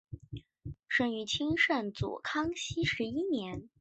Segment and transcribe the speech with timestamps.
[0.87, 3.69] 生于清圣祖康熙十一年。